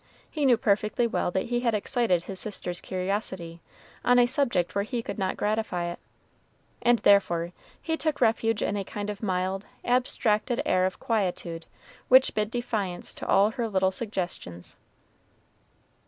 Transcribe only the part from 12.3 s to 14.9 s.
bid defiance to all her little suggestions.